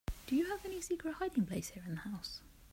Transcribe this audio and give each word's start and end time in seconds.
Do 0.25 0.35
you 0.35 0.45
have 0.47 0.65
any 0.65 0.81
secret 0.81 1.13
hiding 1.19 1.45
place 1.45 1.67
here 1.67 1.83
in 1.85 1.91
the 1.93 2.01
house? 2.01 2.41